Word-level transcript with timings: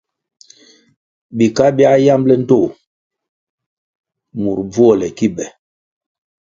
Bika 1.37 1.63
biā 1.75 1.91
yambʼle 2.05 2.35
ndtoh 2.41 2.67
mur 4.41 4.59
bvuole 4.71 5.07
ki 5.17 5.27
be. 5.35 5.45